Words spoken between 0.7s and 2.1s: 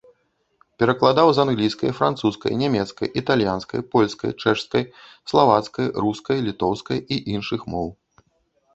Перакладаў з англійскай,